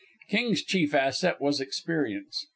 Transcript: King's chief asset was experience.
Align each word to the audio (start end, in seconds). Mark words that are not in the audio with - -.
King's 0.29 0.63
chief 0.63 0.95
asset 0.95 1.39
was 1.39 1.61
experience. 1.61 2.47